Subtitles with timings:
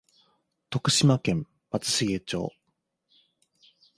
[0.71, 2.53] 徳島県松茂町